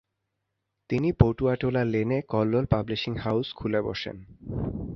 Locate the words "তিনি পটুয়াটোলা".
0.89-1.83